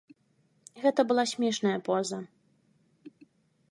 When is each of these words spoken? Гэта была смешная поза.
Гэта 0.85 1.05
была 1.11 1.27
смешная 1.33 1.77
поза. 1.91 2.19